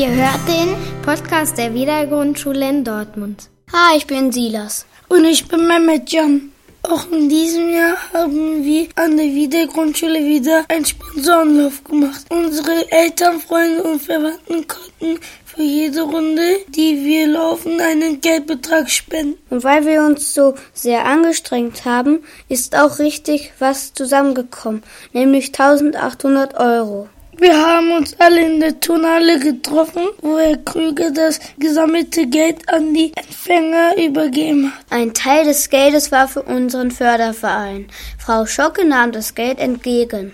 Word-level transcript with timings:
Ihr 0.00 0.14
hört 0.14 0.48
den 0.48 0.76
Podcast 1.02 1.58
der 1.58 1.74
Wiedergrundschule 1.74 2.66
in 2.66 2.84
Dortmund. 2.84 3.50
Hi, 3.70 3.98
ich 3.98 4.06
bin 4.06 4.32
Silas. 4.32 4.86
Und 5.10 5.26
ich 5.26 5.46
bin 5.46 5.68
Mehmet 5.68 6.10
Can. 6.10 6.52
Auch 6.84 7.06
in 7.12 7.28
diesem 7.28 7.68
Jahr 7.68 7.98
haben 8.14 8.64
wir 8.64 8.88
an 8.94 9.18
der 9.18 9.26
Wiedergrundschule 9.26 10.20
wieder 10.20 10.64
einen 10.68 10.86
Sponsorenlauf 10.86 11.84
gemacht. 11.84 12.24
Unsere 12.30 12.90
Eltern, 12.90 13.40
Freunde 13.40 13.82
und 13.82 14.00
Verwandten 14.00 14.66
konnten 14.66 15.20
für 15.44 15.62
jede 15.62 16.00
Runde, 16.00 16.60
die 16.68 17.04
wir 17.04 17.26
laufen, 17.26 17.78
einen 17.78 18.22
Geldbetrag 18.22 18.88
spenden. 18.88 19.36
Und 19.50 19.64
weil 19.64 19.84
wir 19.84 20.02
uns 20.02 20.32
so 20.32 20.54
sehr 20.72 21.04
angestrengt 21.04 21.84
haben, 21.84 22.20
ist 22.48 22.74
auch 22.74 23.00
richtig 23.00 23.52
was 23.58 23.92
zusammengekommen, 23.92 24.82
nämlich 25.12 25.48
1800 25.48 26.54
Euro. 26.58 27.10
Wir 27.38 27.56
haben 27.56 27.92
uns 27.92 28.16
alle 28.18 28.44
in 28.44 28.60
der 28.60 28.80
Turnhalle 28.80 29.38
getroffen, 29.38 30.02
wo 30.20 30.38
Herr 30.38 30.56
Krüger 30.58 31.10
das 31.10 31.38
gesammelte 31.58 32.26
Geld 32.26 32.68
an 32.68 32.92
die 32.92 33.12
Empfänger 33.16 33.96
übergeben 33.96 34.72
hat. 34.72 34.84
Ein 34.90 35.14
Teil 35.14 35.44
des 35.44 35.70
Geldes 35.70 36.10
war 36.10 36.26
für 36.28 36.42
unseren 36.42 36.90
Förderverein. 36.90 37.86
Frau 38.18 38.46
Schocke 38.46 38.84
nahm 38.84 39.12
das 39.12 39.34
Geld 39.34 39.58
entgegen. 39.58 40.32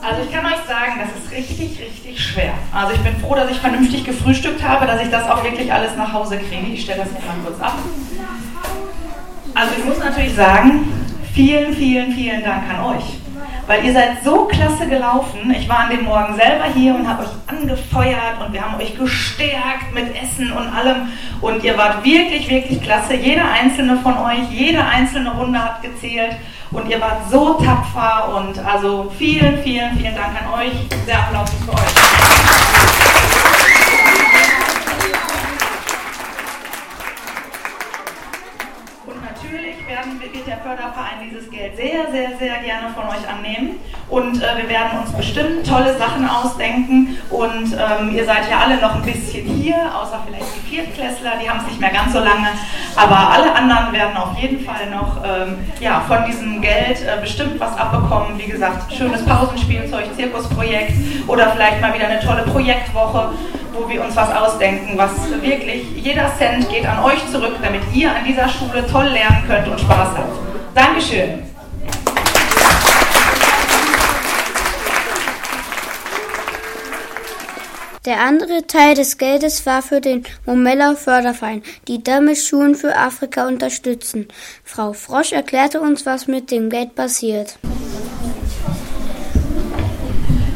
Also 0.00 0.22
ich 0.22 0.32
kann 0.32 0.46
euch 0.46 0.64
sagen, 0.68 1.00
das 1.00 1.24
ist 1.24 1.32
richtig, 1.32 1.80
richtig 1.80 2.24
schwer. 2.24 2.54
Also 2.72 2.94
ich 2.94 3.00
bin 3.00 3.16
froh, 3.16 3.34
dass 3.34 3.50
ich 3.50 3.58
vernünftig 3.58 4.04
gefrühstückt 4.04 4.62
habe, 4.62 4.86
dass 4.86 5.02
ich 5.02 5.10
das 5.10 5.28
auch 5.28 5.42
wirklich 5.42 5.72
alles 5.72 5.96
nach 5.96 6.12
Hause 6.12 6.38
kriege. 6.38 6.72
Ich 6.72 6.82
stelle 6.82 7.02
das 7.02 7.12
jetzt 7.12 7.26
mal 7.26 7.36
kurz 7.44 7.60
ab. 7.60 7.78
Also 9.54 9.72
ich 9.76 9.84
muss 9.84 9.98
natürlich 9.98 10.34
sagen, 10.34 10.92
vielen, 11.34 11.74
vielen, 11.74 12.12
vielen 12.12 12.44
Dank 12.44 12.62
an 12.70 12.96
euch 12.96 13.23
weil 13.66 13.84
ihr 13.84 13.92
seid 13.92 14.22
so 14.24 14.44
klasse 14.44 14.86
gelaufen. 14.86 15.54
Ich 15.58 15.68
war 15.68 15.80
an 15.80 15.90
dem 15.90 16.04
Morgen 16.04 16.36
selber 16.36 16.64
hier 16.74 16.94
und 16.94 17.08
habe 17.08 17.22
euch 17.22 17.30
angefeuert 17.46 18.40
und 18.44 18.52
wir 18.52 18.62
haben 18.62 18.80
euch 18.80 18.96
gestärkt 18.96 19.92
mit 19.92 20.14
Essen 20.14 20.52
und 20.52 20.68
allem 20.68 21.08
und 21.40 21.64
ihr 21.64 21.76
wart 21.76 22.04
wirklich, 22.04 22.48
wirklich 22.48 22.80
klasse. 22.82 23.14
Jeder 23.14 23.50
einzelne 23.50 23.96
von 23.98 24.16
euch, 24.18 24.50
jede 24.50 24.84
einzelne 24.84 25.32
Runde 25.32 25.62
hat 25.62 25.82
gezählt 25.82 26.36
und 26.70 26.88
ihr 26.88 27.00
wart 27.00 27.30
so 27.30 27.54
tapfer 27.54 28.34
und 28.36 28.58
also 28.58 29.12
vielen, 29.16 29.58
vielen, 29.62 29.96
vielen 29.96 30.14
Dank 30.14 30.34
an 30.42 30.60
euch. 30.60 30.72
Sehr 31.06 31.18
Applaus 31.18 31.50
für 31.64 31.72
euch. 31.72 32.63
Werden, 39.62 40.20
wird 40.20 40.46
der 40.46 40.58
Förderverein 40.58 41.22
dieses 41.24 41.50
Geld 41.50 41.76
sehr, 41.76 42.10
sehr, 42.10 42.36
sehr 42.38 42.62
gerne 42.62 42.92
von 42.94 43.04
euch 43.04 43.24
annehmen. 43.28 43.78
Und 44.08 44.42
äh, 44.42 44.56
wir 44.56 44.68
werden 44.68 44.98
uns 45.00 45.12
bestimmt 45.12 45.66
tolle 45.66 45.96
Sachen 45.96 46.28
ausdenken. 46.28 47.16
Und 47.30 47.72
ähm, 47.72 48.14
ihr 48.14 48.24
seid 48.24 48.50
ja 48.50 48.60
alle 48.64 48.78
noch 48.78 48.96
ein 48.96 49.02
bisschen 49.02 49.46
hier, 49.46 49.76
außer 49.76 50.22
vielleicht 50.26 50.56
die 50.56 50.74
Viertklässler, 50.74 51.32
die 51.42 51.48
haben 51.48 51.60
es 51.60 51.66
nicht 51.66 51.80
mehr 51.80 51.92
ganz 51.92 52.12
so 52.12 52.18
lange. 52.18 52.48
Aber 52.96 53.30
alle 53.30 53.54
anderen 53.54 53.92
werden 53.92 54.16
auf 54.16 54.36
jeden 54.38 54.64
Fall 54.64 54.90
noch 54.90 55.22
ähm, 55.24 55.58
ja, 55.80 56.00
von 56.06 56.24
diesem 56.26 56.60
Geld 56.60 57.02
äh, 57.02 57.20
bestimmt 57.20 57.58
was 57.60 57.76
abbekommen. 57.76 58.38
Wie 58.38 58.50
gesagt, 58.50 58.92
schönes 58.92 59.24
Pausenspielzeug, 59.24 60.14
Zirkusprojekt 60.16 60.92
oder 61.26 61.50
vielleicht 61.50 61.80
mal 61.80 61.94
wieder 61.94 62.08
eine 62.08 62.20
tolle 62.20 62.42
Projektwoche 62.42 63.30
wo 63.74 63.88
wir 63.88 64.02
uns 64.02 64.16
was 64.16 64.30
ausdenken, 64.30 64.96
was 64.96 65.12
wirklich, 65.42 65.84
jeder 65.96 66.32
Cent 66.36 66.68
geht 66.68 66.86
an 66.86 67.02
euch 67.04 67.20
zurück, 67.30 67.56
damit 67.62 67.82
ihr 67.92 68.10
an 68.10 68.24
dieser 68.26 68.48
Schule 68.48 68.86
toll 68.86 69.06
lernen 69.06 69.42
könnt 69.46 69.68
und 69.68 69.80
Spaß 69.80 70.16
habt. 70.16 70.38
Dankeschön. 70.74 71.42
Der 78.04 78.20
andere 78.20 78.66
Teil 78.66 78.94
des 78.94 79.16
Geldes 79.16 79.64
war 79.64 79.80
für 79.80 80.02
den 80.02 80.24
Momeller 80.44 80.94
Förderverein, 80.94 81.62
die 81.88 82.04
damit 82.04 82.36
Schulen 82.36 82.74
für 82.74 82.94
Afrika 82.94 83.46
unterstützen. 83.46 84.28
Frau 84.62 84.92
Frosch 84.92 85.32
erklärte 85.32 85.80
uns, 85.80 86.04
was 86.04 86.26
mit 86.26 86.50
dem 86.50 86.68
Geld 86.68 86.94
passiert. 86.94 87.58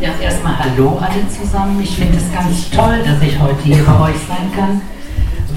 Ja, 0.00 0.10
erstmal 0.22 0.56
Hallo 0.56 0.96
alle 1.00 1.26
zusammen. 1.28 1.80
Ich 1.82 1.96
finde 1.96 2.18
es 2.18 2.32
ganz 2.32 2.70
toll, 2.70 3.00
dass 3.04 3.20
ich 3.20 3.36
heute 3.40 3.60
hier 3.64 3.84
bei 3.84 4.10
euch 4.10 4.16
sein 4.28 4.52
kann, 4.54 4.80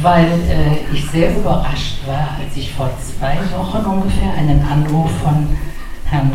weil 0.02 0.26
äh, 0.26 0.92
ich 0.92 1.08
sehr 1.12 1.38
überrascht 1.38 1.98
war, 2.08 2.30
als 2.40 2.58
ich 2.58 2.74
vor 2.74 2.90
zwei 2.98 3.38
Wochen 3.56 3.86
ungefähr 3.86 4.34
einen 4.34 4.66
Anruf 4.66 5.12
von 5.24 5.48
Herrn 6.06 6.32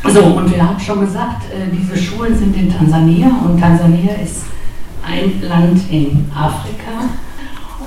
So, 0.04 0.24
und 0.24 0.52
wir 0.52 0.68
haben 0.68 0.80
schon 0.80 1.02
gesagt, 1.02 1.44
äh, 1.52 1.68
diese 1.72 1.96
Schulen 1.96 2.36
sind 2.36 2.56
in 2.56 2.76
Tansania 2.76 3.28
und 3.46 3.60
Tansania 3.60 4.14
ist 4.14 4.46
ein 5.06 5.40
Land 5.48 5.80
in 5.92 6.28
Afrika. 6.34 7.08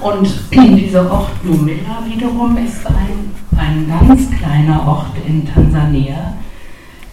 Und 0.00 0.32
dieser 0.52 1.10
Ort 1.10 1.44
Numela 1.44 2.04
wiederum 2.06 2.56
ist 2.58 2.86
ein 2.86 3.23
ein 3.58 3.88
ganz 3.88 4.30
kleiner 4.30 4.86
Ort 4.86 5.16
in 5.26 5.46
Tansania, 5.46 6.34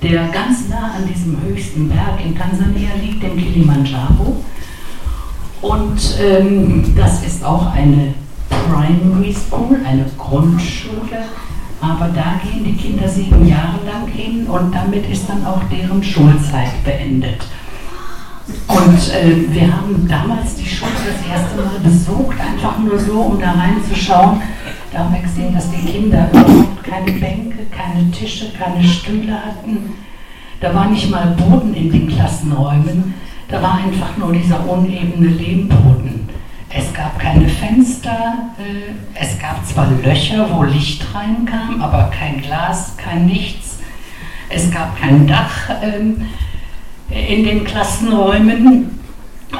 der 0.01 0.27
ganz 0.29 0.69
nah 0.69 0.93
an 0.97 1.07
diesem 1.07 1.41
höchsten 1.41 1.89
Berg 1.89 2.23
in 2.23 2.35
Tansania 2.37 2.89
liegt, 3.01 3.23
dem 3.23 3.37
Kilimanjaro. 3.37 4.43
Und 5.61 6.17
ähm, 6.19 6.95
das 6.95 7.23
ist 7.23 7.43
auch 7.43 7.71
eine 7.73 8.13
Primary 8.49 9.33
School, 9.33 9.79
eine 9.85 10.05
Grundschule, 10.17 11.25
aber 11.79 12.09
da 12.09 12.39
gehen 12.43 12.63
die 12.63 12.75
Kinder 12.75 13.07
sieben 13.07 13.47
Jahre 13.47 13.79
lang 13.85 14.07
hin 14.07 14.47
und 14.47 14.73
damit 14.73 15.09
ist 15.09 15.29
dann 15.29 15.45
auch 15.45 15.61
deren 15.71 16.03
Schulzeit 16.03 16.83
beendet. 16.83 17.45
Und 18.67 19.13
äh, 19.13 19.51
wir 19.53 19.75
haben 19.75 20.07
damals 20.07 20.55
die 20.55 20.67
Schule 20.67 20.91
das 21.05 21.29
erste 21.29 21.57
Mal 21.57 21.79
besucht, 21.83 22.39
einfach 22.39 22.79
nur 22.79 22.99
so, 22.99 23.19
um 23.19 23.39
da 23.39 23.51
reinzuschauen. 23.51 24.41
Da 24.91 24.99
haben 24.99 25.13
wir 25.13 25.21
gesehen, 25.21 25.53
dass 25.53 25.71
die 25.71 25.85
Kinder 25.85 26.29
überhaupt 26.31 26.83
keine 26.83 27.11
Bänke, 27.13 27.65
keine 27.71 28.11
Tische, 28.11 28.51
keine 28.51 28.83
Stühle 28.83 29.33
hatten. 29.33 29.93
Da 30.59 30.75
war 30.75 30.89
nicht 30.89 31.09
mal 31.09 31.27
Boden 31.27 31.73
in 31.73 31.89
den 31.89 32.09
Klassenräumen. 32.09 33.13
Da 33.47 33.61
war 33.61 33.75
einfach 33.75 34.17
nur 34.17 34.33
dieser 34.33 34.69
unebene 34.69 35.29
Lehmboden. 35.29 36.29
Es 36.69 36.93
gab 36.93 37.19
keine 37.19 37.47
Fenster, 37.47 38.51
äh, 38.57 38.91
es 39.21 39.37
gab 39.39 39.65
zwar 39.65 39.87
Löcher, 40.03 40.47
wo 40.53 40.63
Licht 40.63 41.05
reinkam, 41.13 41.81
aber 41.81 42.11
kein 42.17 42.41
Glas, 42.41 42.95
kein 42.95 43.25
nichts. 43.25 43.79
Es 44.47 44.71
gab 44.71 44.99
kein 44.99 45.27
Dach 45.27 45.69
ähm, 45.81 46.27
in 47.09 47.43
den 47.43 47.63
Klassenräumen. 47.63 49.00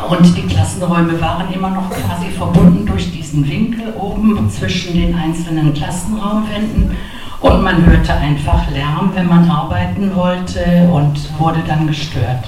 Und 0.10 0.38
die 0.38 0.44
Klassenräume 0.44 1.20
waren 1.20 1.52
immer 1.54 1.70
noch 1.70 1.90
quasi 1.90 2.30
verbunden 2.30 2.86
durch 2.86 3.12
diesen 3.12 3.48
Winkel 3.50 3.94
oben 4.00 4.50
zwischen 4.50 4.94
den 4.94 5.16
einzelnen 5.16 5.74
Klassenraumwänden. 5.74 6.96
Und 7.42 7.64
man 7.64 7.86
hörte 7.86 8.14
einfach 8.14 8.70
Lärm, 8.72 9.12
wenn 9.14 9.28
man 9.28 9.50
arbeiten 9.50 10.16
wollte 10.16 10.90
und 10.94 11.18
wurde 11.40 11.62
dann 11.68 11.88
gestört. 11.88 12.46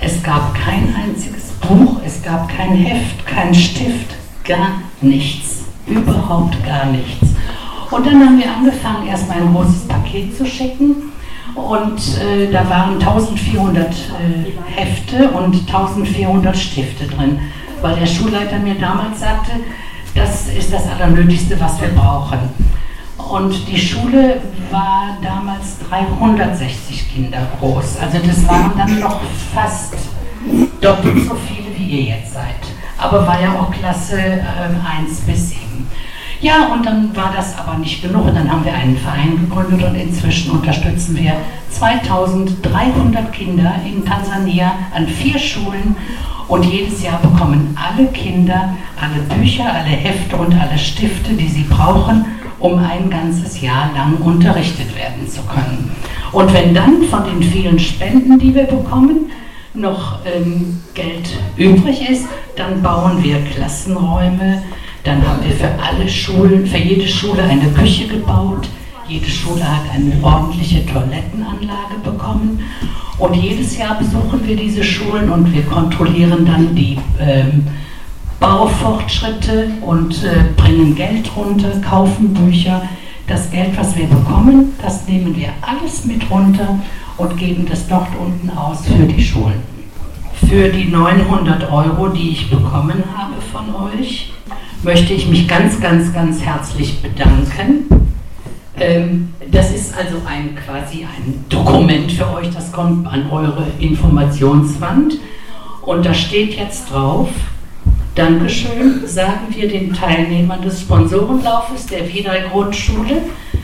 Es 0.00 0.22
gab 0.22 0.54
kein 0.54 0.94
einziges 0.94 1.50
Buch, 1.60 2.00
es 2.04 2.22
gab 2.22 2.48
kein 2.48 2.72
Heft, 2.72 3.26
kein 3.26 3.54
Stift, 3.54 4.16
gar 4.44 4.80
nichts. 5.00 5.64
Überhaupt 5.86 6.64
gar 6.64 6.86
nichts. 6.86 7.26
Und 7.90 8.06
dann 8.06 8.24
haben 8.24 8.38
wir 8.38 8.50
angefangen, 8.50 9.06
erstmal 9.06 9.38
ein 9.38 9.52
großes 9.52 9.86
Paket 9.86 10.36
zu 10.36 10.46
schicken 10.46 11.10
und 11.54 12.00
äh, 12.18 12.50
da 12.50 12.68
waren 12.68 12.94
1400 12.94 13.86
äh, 13.86 13.92
Hefte 14.66 15.30
und 15.30 15.54
1400 15.54 16.56
Stifte 16.56 17.06
drin, 17.06 17.40
weil 17.80 17.96
der 17.96 18.06
Schulleiter 18.06 18.58
mir 18.58 18.76
damals 18.76 19.20
sagte, 19.20 19.52
das 20.14 20.48
ist 20.48 20.72
das 20.72 20.82
Allernötigste, 20.86 21.58
was 21.60 21.80
wir 21.80 21.88
brauchen. 21.88 22.38
Und 23.30 23.68
die 23.68 23.78
Schule 23.78 24.40
war 24.70 25.16
damals 25.22 25.78
360 25.88 27.12
Kinder 27.12 27.46
groß. 27.58 27.98
Also 28.00 28.18
das 28.26 28.46
waren 28.48 28.72
dann 28.76 28.98
noch 28.98 29.20
fast 29.54 29.94
doppelt 30.80 31.28
so 31.28 31.36
viele, 31.46 31.76
wie 31.76 32.00
ihr 32.00 32.16
jetzt 32.16 32.32
seid. 32.34 32.56
Aber 32.98 33.26
war 33.26 33.40
ja 33.40 33.52
auch 33.52 33.70
Klasse 33.70 34.20
äh, 34.20 35.00
1 35.00 35.20
bis 35.20 35.50
7. 35.50 35.69
Ja, 36.40 36.72
und 36.72 36.86
dann 36.86 37.14
war 37.14 37.32
das 37.36 37.58
aber 37.58 37.78
nicht 37.78 38.02
genug. 38.02 38.26
Und 38.26 38.34
dann 38.34 38.50
haben 38.50 38.64
wir 38.64 38.74
einen 38.74 38.96
Verein 38.96 39.38
gegründet 39.38 39.86
und 39.86 39.94
inzwischen 39.94 40.52
unterstützen 40.52 41.16
wir 41.16 41.34
2300 41.70 43.32
Kinder 43.32 43.74
in 43.84 44.04
Tansania 44.04 44.72
an 44.94 45.06
vier 45.06 45.38
Schulen. 45.38 45.96
Und 46.48 46.64
jedes 46.64 47.02
Jahr 47.02 47.20
bekommen 47.20 47.76
alle 47.78 48.08
Kinder 48.08 48.70
alle 49.00 49.22
Bücher, 49.22 49.72
alle 49.72 49.88
Hefte 49.88 50.36
und 50.36 50.54
alle 50.54 50.78
Stifte, 50.78 51.32
die 51.32 51.48
sie 51.48 51.62
brauchen, 51.62 52.24
um 52.58 52.78
ein 52.78 53.08
ganzes 53.08 53.60
Jahr 53.60 53.90
lang 53.94 54.16
unterrichtet 54.16 54.94
werden 54.94 55.28
zu 55.28 55.42
können. 55.42 55.90
Und 56.32 56.52
wenn 56.52 56.74
dann 56.74 57.02
von 57.04 57.24
den 57.24 57.42
vielen 57.42 57.78
Spenden, 57.78 58.38
die 58.38 58.54
wir 58.54 58.64
bekommen, 58.64 59.30
noch 59.72 60.18
ähm, 60.26 60.80
Geld 60.94 61.30
übrig 61.56 62.08
ist, 62.08 62.26
dann 62.56 62.82
bauen 62.82 63.22
wir 63.22 63.40
Klassenräume, 63.44 64.62
dann 65.04 65.26
haben 65.26 65.42
wir 65.42 65.52
für 65.52 65.70
alle 65.82 66.08
Schulen, 66.08 66.66
für 66.66 66.78
jede 66.78 67.08
Schule 67.08 67.42
eine 67.42 67.68
Küche 67.70 68.06
gebaut. 68.06 68.68
Jede 69.08 69.28
Schule 69.28 69.64
hat 69.64 69.82
eine 69.92 70.12
ordentliche 70.22 70.84
Toilettenanlage 70.86 71.98
bekommen. 72.04 72.60
Und 73.18 73.34
jedes 73.34 73.76
Jahr 73.76 73.98
besuchen 73.98 74.46
wir 74.46 74.56
diese 74.56 74.84
Schulen 74.84 75.30
und 75.30 75.52
wir 75.52 75.62
kontrollieren 75.64 76.46
dann 76.46 76.74
die 76.74 76.96
ähm, 77.18 77.66
Baufortschritte 78.38 79.68
und 79.82 80.24
äh, 80.24 80.44
bringen 80.56 80.94
Geld 80.94 81.30
runter, 81.36 81.70
kaufen 81.80 82.32
Bücher. 82.32 82.82
Das 83.26 83.50
Geld, 83.50 83.76
was 83.76 83.96
wir 83.96 84.06
bekommen, 84.06 84.72
das 84.82 85.06
nehmen 85.06 85.36
wir 85.36 85.50
alles 85.60 86.04
mit 86.04 86.28
runter 86.30 86.78
und 87.16 87.36
geben 87.36 87.66
das 87.68 87.86
dort 87.86 88.08
unten 88.18 88.50
aus 88.50 88.86
für 88.86 89.06
die 89.06 89.22
Schulen. 89.22 89.62
Für 90.48 90.68
die 90.68 90.86
900 90.86 91.70
Euro, 91.70 92.08
die 92.08 92.30
ich 92.30 92.50
bekommen 92.50 93.04
habe 93.14 93.34
von 93.52 93.74
euch, 93.92 94.32
möchte 94.82 95.12
ich 95.12 95.28
mich 95.28 95.46
ganz, 95.46 95.80
ganz, 95.80 96.12
ganz 96.12 96.40
herzlich 96.40 97.02
bedanken. 97.02 97.86
Ähm, 98.78 99.34
das 99.50 99.72
ist 99.72 99.94
also 99.96 100.16
ein 100.26 100.56
quasi 100.56 101.04
ein 101.04 101.44
Dokument 101.48 102.10
für 102.12 102.32
euch, 102.32 102.50
das 102.50 102.72
kommt 102.72 103.06
an 103.06 103.30
eure 103.30 103.66
Informationswand 103.78 105.18
und 105.82 106.06
da 106.06 106.14
steht 106.14 106.54
jetzt 106.54 106.90
drauf, 106.90 107.28
Dankeschön 108.14 109.06
sagen 109.06 109.46
wir 109.50 109.68
den 109.68 109.92
Teilnehmern 109.92 110.62
des 110.62 110.80
Sponsorenlaufes 110.80 111.86
der 111.86 112.12
Wieder 112.12 112.40
Grundschule 112.50 113.22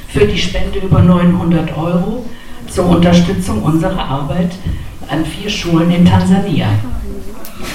für 0.08 0.26
die 0.26 0.38
Spende 0.38 0.78
über 0.78 1.00
900 1.00 1.76
Euro 1.76 2.24
zur 2.68 2.86
Unterstützung 2.86 3.62
unserer 3.62 3.98
Arbeit 3.98 4.52
an 5.08 5.24
vier 5.24 5.50
Schulen 5.50 5.90
in 5.90 6.04
Tansania. 6.04 6.68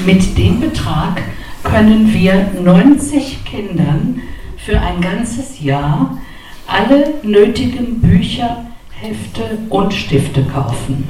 Mit 0.05 0.37
dem 0.37 0.59
Betrag 0.59 1.21
können 1.71 2.13
wir 2.13 2.47
90 2.61 3.45
Kindern 3.45 4.21
für 4.57 4.77
ein 4.79 4.99
ganzes 4.99 5.61
Jahr 5.61 6.17
alle 6.67 7.13
nötigen 7.23 8.01
Bücher, 8.01 8.65
Hefte 8.91 9.57
und 9.69 9.93
Stifte 9.93 10.43
kaufen. 10.43 11.07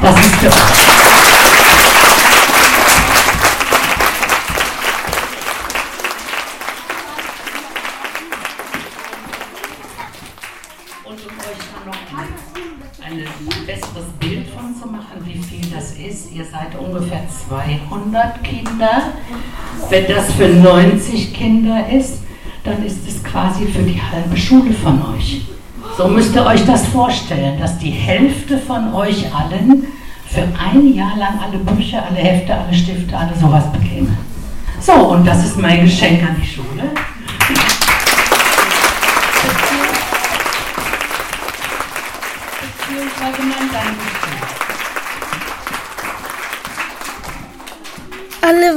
Das 0.00 0.16
ist 0.20 0.34
für 0.36 0.46
Und 0.46 0.87
machen, 14.98 15.24
wie 15.24 15.38
viel 15.38 15.64
das 15.72 15.92
ist, 15.92 16.32
ihr 16.34 16.44
seid 16.44 16.76
ungefähr 16.76 17.22
200 17.48 18.42
Kinder. 18.42 19.12
Wenn 19.88 20.06
das 20.08 20.32
für 20.32 20.48
90 20.48 21.32
Kinder 21.32 21.88
ist, 21.88 22.22
dann 22.64 22.84
ist 22.84 23.06
es 23.06 23.22
quasi 23.22 23.66
für 23.66 23.82
die 23.82 24.00
halbe 24.00 24.36
Schule 24.36 24.72
von 24.72 25.00
euch. 25.14 25.42
So 25.96 26.08
müsst 26.08 26.34
ihr 26.34 26.44
euch 26.44 26.64
das 26.64 26.86
vorstellen, 26.88 27.60
dass 27.60 27.78
die 27.78 27.90
Hälfte 27.90 28.58
von 28.58 28.92
euch 28.92 29.24
allen 29.32 29.86
für 30.26 30.42
ein 30.42 30.92
Jahr 30.92 31.16
lang 31.16 31.38
alle 31.40 31.58
Bücher, 31.58 32.04
alle 32.04 32.18
Hefte, 32.18 32.54
alle 32.54 32.74
Stifte, 32.74 33.16
alle 33.16 33.36
sowas 33.36 33.70
bekäme. 33.72 34.16
So, 34.80 34.92
und 34.94 35.24
das 35.24 35.44
ist 35.44 35.58
mein 35.58 35.84
Geschenk 35.84 36.22
an 36.24 36.36
die 36.42 36.46
Schule. 36.46 36.87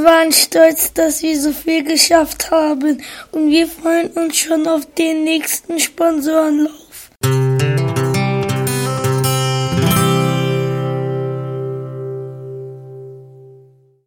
Alle 0.02 0.10
waren 0.10 0.32
stolz, 0.32 0.92
dass 0.94 1.22
wir 1.22 1.40
so 1.40 1.52
viel 1.52 1.84
geschafft 1.84 2.50
haben 2.50 3.00
und 3.30 3.50
wir 3.50 3.68
freuen 3.68 4.08
uns 4.08 4.36
schon 4.36 4.66
auf 4.66 4.84
den 4.98 5.22
nächsten 5.22 5.78
Sponsorenlauf. 5.78 6.81